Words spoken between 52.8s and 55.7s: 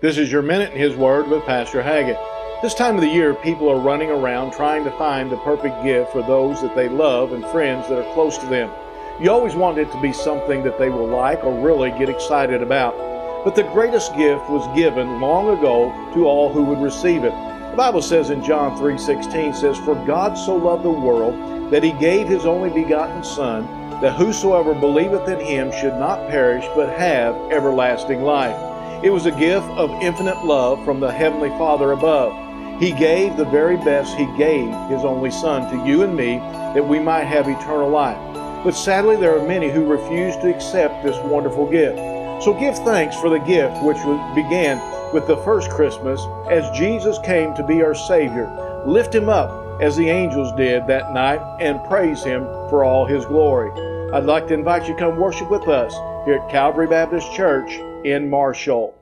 all His glory. I'd like to invite you to come worship with